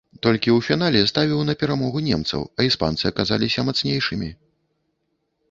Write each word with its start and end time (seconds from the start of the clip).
Толькі 0.25 0.49
ў 0.57 0.67
фінале 0.67 1.01
ставіў 1.11 1.43
на 1.49 1.55
перамогу 1.63 2.01
немцаў, 2.07 2.41
а 2.57 2.67
іспанцы 2.69 3.03
аказаліся 3.11 3.67
мацнейшымі. 3.71 4.33